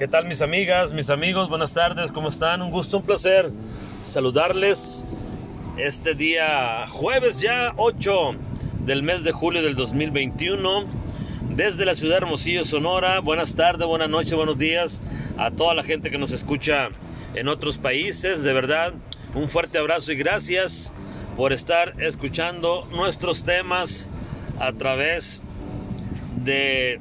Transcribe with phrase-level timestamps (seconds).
[0.00, 1.50] ¿Qué tal mis amigas, mis amigos?
[1.50, 2.62] Buenas tardes, ¿cómo están?
[2.62, 3.50] Un gusto, un placer
[4.10, 5.04] saludarles
[5.76, 8.32] este día jueves ya 8
[8.86, 10.86] del mes de julio del 2021
[11.50, 13.20] desde la ciudad de Hermosillo, Sonora.
[13.20, 15.02] Buenas tardes, buenas noches, buenos días
[15.36, 16.88] a toda la gente que nos escucha
[17.34, 18.42] en otros países.
[18.42, 18.94] De verdad,
[19.34, 20.94] un fuerte abrazo y gracias
[21.36, 24.08] por estar escuchando nuestros temas
[24.60, 25.42] a través
[26.42, 27.00] de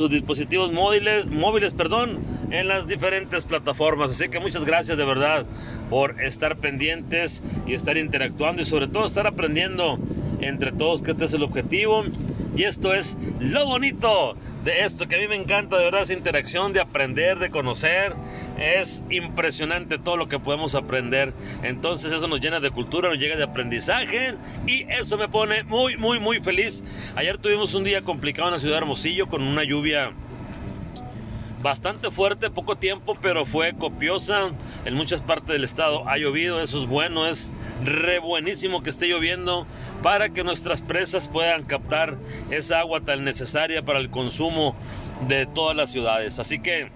[0.00, 4.12] sus dispositivos móviles, móviles, perdón, en las diferentes plataformas.
[4.12, 5.44] Así que muchas gracias de verdad
[5.90, 9.98] por estar pendientes y estar interactuando y sobre todo estar aprendiendo
[10.40, 12.04] entre todos que este es el objetivo.
[12.56, 16.12] Y esto es lo bonito de esto, que a mí me encanta de verdad esa
[16.12, 18.14] interacción de aprender, de conocer.
[18.58, 21.32] Es impresionante todo lo que podemos aprender.
[21.62, 24.34] Entonces eso nos llena de cultura, nos llega de aprendizaje
[24.66, 26.82] y eso me pone muy, muy, muy feliz.
[27.16, 30.12] Ayer tuvimos un día complicado en la ciudad de Hermosillo con una lluvia
[31.62, 34.50] bastante fuerte, poco tiempo, pero fue copiosa.
[34.84, 37.50] En muchas partes del estado ha llovido, eso es bueno, es
[37.84, 39.66] re buenísimo que esté lloviendo
[40.02, 42.16] para que nuestras presas puedan captar
[42.50, 44.76] esa agua tan necesaria para el consumo
[45.28, 46.38] de todas las ciudades.
[46.38, 46.90] Así que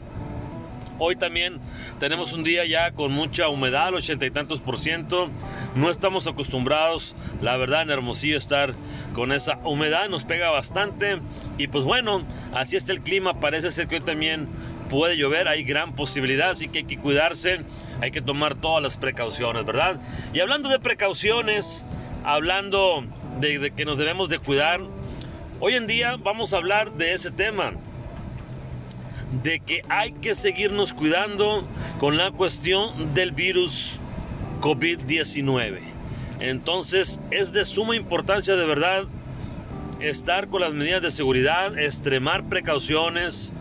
[0.98, 1.58] Hoy también
[1.98, 5.28] tenemos un día ya con mucha humedad, ochenta y tantos por ciento.
[5.74, 8.74] No estamos acostumbrados, la verdad, en Hermosillo estar
[9.12, 11.18] con esa humedad, nos pega bastante.
[11.58, 13.40] Y pues bueno, así está el clima.
[13.40, 14.48] Parece ser que hoy también
[14.88, 17.60] puede llover, hay gran posibilidad, así que hay que cuidarse,
[18.00, 20.00] hay que tomar todas las precauciones, ¿verdad?
[20.32, 21.84] Y hablando de precauciones,
[22.24, 23.04] hablando
[23.40, 24.80] de, que nos debemos de cuidar,
[25.60, 27.72] hoy en día vamos a hablar de ese tema
[29.42, 31.66] de que hay que seguirnos cuidando
[31.98, 33.98] con la cuestión del virus
[34.60, 35.80] COVID-19.
[36.40, 39.04] Entonces es de suma importancia de verdad
[40.00, 43.52] estar con las medidas de seguridad, extremar precauciones,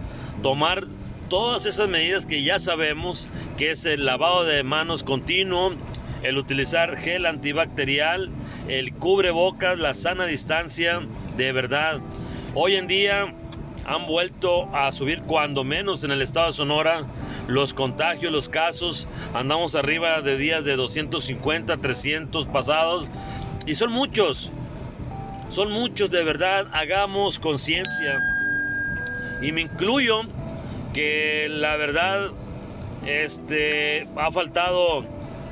[0.42, 0.86] tomar
[1.34, 3.28] todas esas medidas que ya sabemos,
[3.58, 5.74] que es el lavado de manos continuo,
[6.22, 8.30] el utilizar gel antibacterial,
[8.68, 11.02] el cubrebocas, la sana distancia,
[11.36, 12.02] de verdad.
[12.54, 13.34] Hoy en día
[13.84, 17.08] han vuelto a subir cuando menos en el estado de Sonora
[17.48, 19.08] los contagios, los casos.
[19.34, 23.10] Andamos arriba de días de 250, 300 pasados
[23.66, 24.52] y son muchos.
[25.50, 26.68] Son muchos de verdad.
[26.74, 28.22] Hagamos conciencia.
[29.42, 30.28] Y me incluyo
[30.94, 32.32] que la verdad
[33.06, 35.04] este ha faltado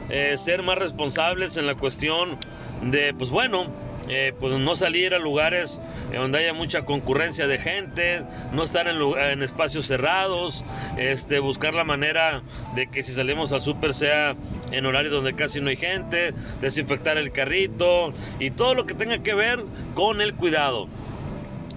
[0.10, 2.38] eh, ser más responsables en la cuestión
[2.84, 3.68] de pues bueno,
[4.08, 5.80] eh, pues no salir a lugares
[6.14, 10.64] donde haya mucha concurrencia de gente, no estar en, espacios cerrados,
[10.98, 12.42] este, buscar la manera
[12.76, 14.36] de que si salimos al súper sea
[14.72, 19.20] en horario donde casi no hay gente, desinfectar el carrito y todo lo que tenga
[19.20, 19.64] que ver
[19.96, 20.90] con el cuidado.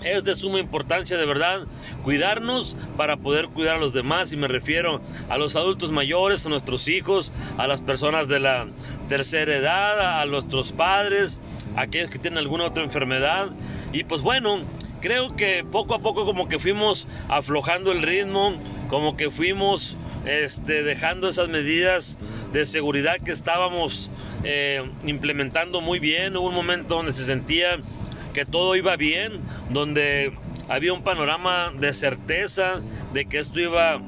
[0.04, 1.66] Es de suma importancia de verdad
[2.02, 5.00] cuidarnos para poder cuidar a los demás y me refiero
[5.30, 8.66] a los adultos mayores, a nuestros hijos, a las personas de la
[9.08, 11.40] tercera edad, a nuestros padres,
[11.74, 13.50] a aquellos que tienen alguna otra enfermedad
[13.94, 14.60] y pues bueno,
[15.00, 18.54] creo que poco a poco como que fuimos aflojando el ritmo,
[18.90, 22.18] como que fuimos este, dejando esas medidas
[22.52, 24.10] de seguridad que estábamos
[24.44, 26.36] eh, implementando muy bien.
[26.36, 27.78] Hubo un momento donde se sentía
[28.34, 29.40] que todo iba bien,
[29.70, 30.32] donde
[30.68, 32.82] había un panorama de certeza
[33.14, 34.00] de que esto iba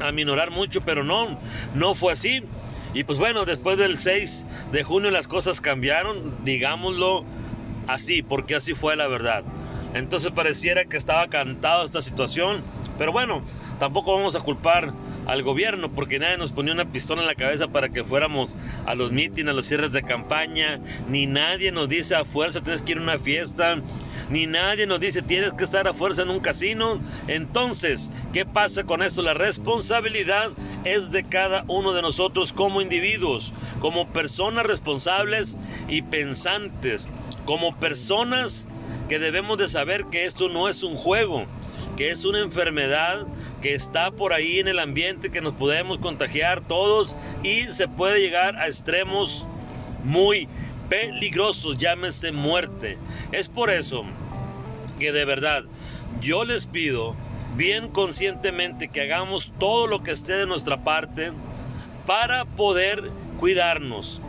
[0.00, 1.38] a minorar mucho, pero no,
[1.74, 2.42] no fue así.
[2.94, 7.24] Y pues bueno, después del 6 de junio las cosas cambiaron, digámoslo,
[7.86, 9.44] así, porque así fue la verdad.
[9.92, 12.62] Entonces pareciera que estaba cantado esta situación,
[12.98, 13.42] pero bueno,
[13.78, 14.92] tampoco vamos a culpar
[15.26, 18.94] al gobierno porque nadie nos ponía una pistola en la cabeza para que fuéramos a
[18.94, 22.92] los mítines, a los cierres de campaña, ni nadie nos dice a fuerza tienes que
[22.92, 23.80] ir a una fiesta,
[24.28, 27.00] ni nadie nos dice tienes que estar a fuerza en un casino.
[27.28, 29.22] Entonces, ¿qué pasa con esto?
[29.22, 30.50] La responsabilidad
[30.84, 35.56] es de cada uno de nosotros como individuos, como personas responsables
[35.88, 37.08] y pensantes
[37.44, 38.66] como personas
[39.08, 41.46] que debemos de saber que esto no es un juego,
[41.96, 43.26] que es una enfermedad
[43.60, 48.20] que está por ahí en el ambiente, que nos podemos contagiar todos y se puede
[48.20, 49.46] llegar a extremos
[50.04, 50.48] muy
[50.88, 52.98] peligrosos, llámese muerte.
[53.32, 54.04] Es por eso
[54.98, 55.64] que de verdad
[56.20, 57.14] yo les pido
[57.56, 61.32] bien conscientemente que hagamos todo lo que esté de nuestra parte
[62.06, 64.20] para poder cuidarnos.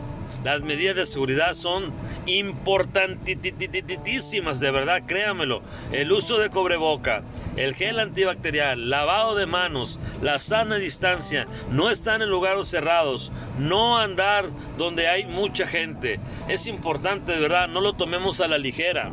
[0.44, 1.92] Las medidas de seguridad son
[2.26, 5.62] importantísimas, de verdad, créamelo.
[5.90, 7.22] El uso de cobreboca,
[7.56, 13.98] el gel antibacterial, lavado de manos, la sana distancia, no estar en lugares cerrados, no
[13.98, 14.44] andar
[14.78, 16.20] donde hay mucha gente.
[16.48, 19.10] Es importante, de verdad, no lo tomemos a la ligera.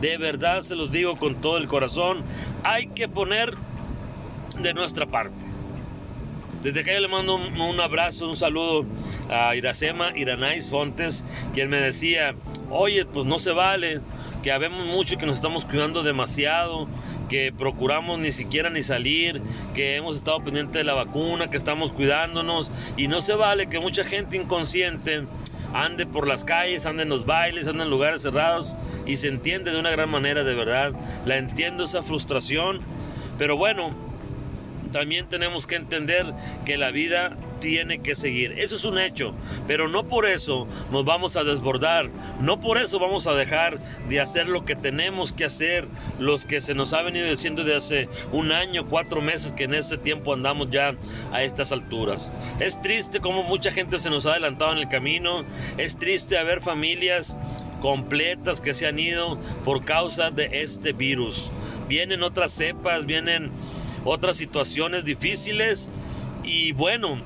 [0.00, 2.22] De verdad se los digo con todo el corazón,
[2.64, 3.54] hay que poner
[4.60, 5.45] de nuestra parte.
[6.66, 8.84] Desde acá yo le mando un, abrazo, un saludo
[9.30, 11.24] a Iracema Iranais Fontes,
[11.54, 12.34] quien me decía,
[12.70, 14.00] oye, pues no se vale,
[14.42, 16.88] que habemos mucho que nos estamos cuidando demasiado,
[17.28, 19.40] que procuramos ni siquiera ni salir,
[19.76, 23.78] que hemos estado pendientes de la vacuna, que estamos cuidándonos y no se vale que
[23.78, 25.22] mucha gente inconsciente
[25.72, 28.74] ande por las calles, ande en los bailes, ande en lugares cerrados
[29.06, 30.94] y se entiende de una gran manera de verdad.
[31.26, 32.80] La entiendo esa frustración,
[33.38, 34.05] pero bueno,
[34.96, 36.24] también tenemos que entender
[36.64, 38.54] que la vida tiene que seguir.
[38.56, 39.34] Eso es un hecho,
[39.66, 42.08] pero no por eso nos vamos a desbordar,
[42.40, 43.78] no por eso vamos a dejar
[44.08, 45.86] de hacer lo que tenemos que hacer,
[46.18, 49.74] los que se nos ha venido diciendo de hace un año, cuatro meses, que en
[49.74, 50.94] ese tiempo andamos ya
[51.30, 52.32] a estas alturas.
[52.58, 55.44] Es triste como mucha gente se nos ha adelantado en el camino,
[55.76, 57.36] es triste haber familias
[57.82, 61.50] completas que se han ido por causa de este virus.
[61.86, 63.52] Vienen otras cepas, vienen
[64.06, 65.90] otras situaciones difíciles
[66.44, 67.18] y bueno,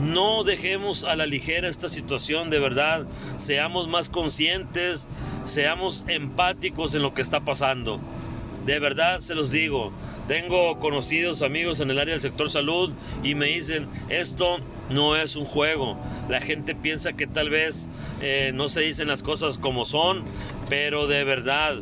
[0.00, 3.06] no dejemos a la ligera esta situación, de verdad.
[3.38, 5.06] Seamos más conscientes,
[5.44, 8.00] seamos empáticos en lo que está pasando.
[8.64, 9.92] De verdad se los digo.
[10.26, 14.56] Tengo conocidos amigos en el área del sector salud y me dicen, esto
[14.90, 15.98] no es un juego.
[16.28, 17.88] La gente piensa que tal vez
[18.22, 20.24] eh, no se dicen las cosas como son,
[20.70, 21.76] pero de verdad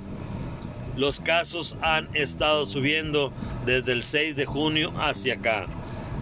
[0.97, 3.33] los casos han estado subiendo
[3.65, 5.67] desde el 6 de junio hacia acá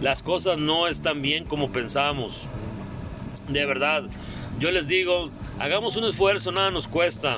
[0.01, 2.41] las cosas no están bien como pensamos.
[3.47, 4.03] De verdad,
[4.59, 5.29] yo les digo,
[5.59, 7.37] hagamos un esfuerzo, nada nos cuesta.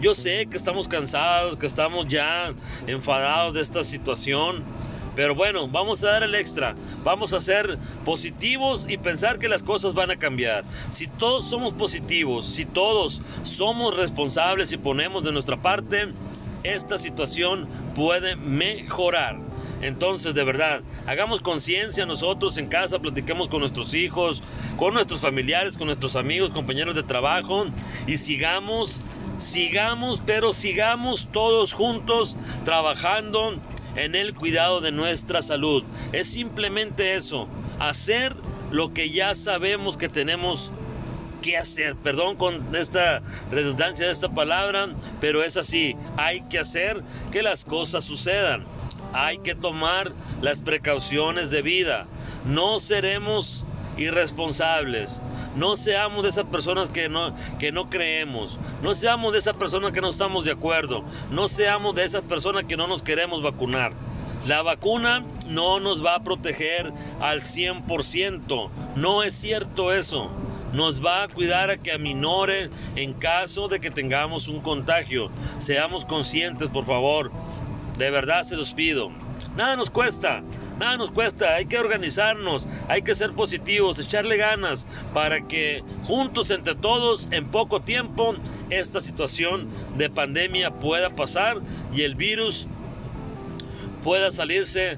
[0.00, 2.52] Yo sé que estamos cansados, que estamos ya
[2.88, 4.64] enfadados de esta situación,
[5.14, 6.74] pero bueno, vamos a dar el extra,
[7.04, 10.64] vamos a ser positivos y pensar que las cosas van a cambiar.
[10.90, 16.08] Si todos somos positivos, si todos somos responsables y ponemos de nuestra parte,
[16.64, 19.38] esta situación puede mejorar.
[19.82, 24.42] Entonces, de verdad, hagamos conciencia nosotros en casa, platiquemos con nuestros hijos,
[24.76, 27.66] con nuestros familiares, con nuestros amigos, compañeros de trabajo
[28.06, 29.00] y sigamos,
[29.40, 33.54] sigamos, pero sigamos todos juntos trabajando
[33.96, 35.82] en el cuidado de nuestra salud.
[36.12, 37.48] Es simplemente eso,
[37.80, 38.36] hacer
[38.70, 40.70] lo que ya sabemos que tenemos
[41.42, 41.96] que hacer.
[41.96, 44.88] Perdón con esta redundancia de esta palabra,
[45.20, 45.96] pero es así.
[46.16, 48.64] Hay que hacer que las cosas sucedan
[49.12, 52.06] hay que tomar las precauciones de vida.
[52.44, 53.64] No seremos
[53.96, 55.20] irresponsables.
[55.54, 58.58] No seamos de esas personas que no, que no creemos.
[58.82, 61.04] No seamos de esas personas que no estamos de acuerdo.
[61.30, 63.92] No seamos de esas personas que no nos queremos vacunar.
[64.46, 68.70] La vacuna no nos va a proteger al 100%.
[68.96, 70.30] No es cierto eso.
[70.72, 75.30] Nos va a cuidar a que aminore en caso de que tengamos un contagio.
[75.58, 77.30] Seamos conscientes, por favor.
[77.98, 79.10] De verdad se los pido.
[79.54, 80.42] Nada nos cuesta,
[80.78, 81.54] nada nos cuesta.
[81.54, 87.46] Hay que organizarnos, hay que ser positivos, echarle ganas para que juntos entre todos, en
[87.48, 88.34] poco tiempo,
[88.70, 91.58] esta situación de pandemia pueda pasar
[91.94, 92.66] y el virus
[94.02, 94.96] pueda salirse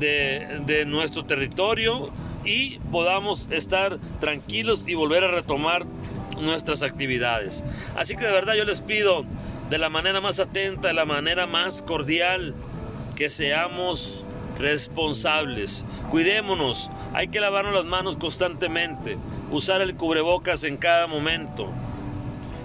[0.00, 2.10] de, de nuestro territorio
[2.44, 5.84] y podamos estar tranquilos y volver a retomar
[6.40, 7.64] nuestras actividades.
[7.96, 9.24] Así que de verdad yo les pido
[9.70, 12.54] de la manera más atenta, de la manera más cordial,
[13.14, 14.24] que seamos
[14.58, 15.84] responsables.
[16.10, 19.16] Cuidémonos, hay que lavarnos las manos constantemente,
[19.50, 21.68] usar el cubrebocas en cada momento,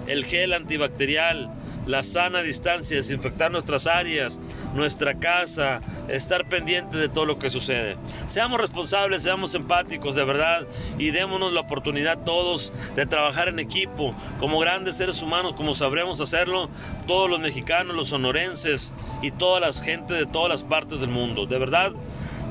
[0.06, 1.50] el gel antibacterial,
[1.86, 4.38] la sana distancia, desinfectar nuestras áreas,
[4.74, 7.96] nuestra casa, estar pendiente de todo lo que sucede.
[8.26, 10.66] Seamos responsables, seamos empáticos de verdad
[10.98, 16.20] y démonos la oportunidad todos de trabajar en equipo, como grandes seres humanos, como sabremos
[16.20, 16.68] hacerlo
[17.06, 21.46] todos los mexicanos, los sonorenses y toda la gente de todas las partes del mundo.
[21.46, 21.92] De verdad,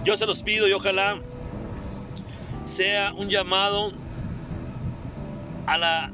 [0.03, 1.17] yo se los pido y ojalá
[2.65, 3.91] sea un llamado
[5.65, 6.11] a la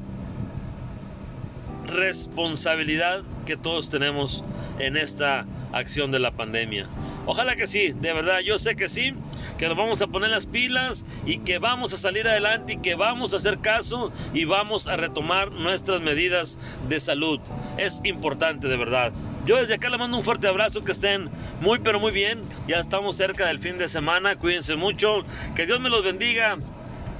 [1.86, 4.44] responsabilidad que todos tenemos
[4.78, 5.46] en esta
[5.78, 6.86] acción de la pandemia.
[7.26, 9.12] Ojalá que sí, de verdad, yo sé que sí,
[9.58, 12.94] que nos vamos a poner las pilas y que vamos a salir adelante y que
[12.94, 17.40] vamos a hacer caso y vamos a retomar nuestras medidas de salud.
[17.78, 19.12] Es importante, de verdad.
[19.44, 21.30] Yo desde acá le mando un fuerte abrazo, que estén
[21.60, 22.42] muy pero muy bien.
[22.66, 26.58] Ya estamos cerca del fin de semana, cuídense mucho, que Dios me los bendiga.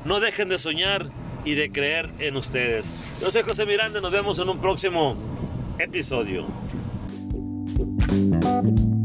[0.05, 1.07] No dejen de soñar
[1.45, 2.85] y de creer en ustedes.
[3.21, 5.17] Yo soy José Miranda, nos vemos en un próximo
[5.79, 6.47] episodio.
[8.17, 8.96] Thank you.